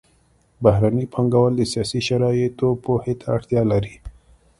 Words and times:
بهرني 0.63 1.05
پانګوال 1.13 1.53
د 1.57 1.61
سیاسي 1.71 2.01
شرایطو 2.07 2.69
پوهې 2.83 3.13
ته 3.19 3.25
اړتیا 3.37 3.61
لري 3.71 3.95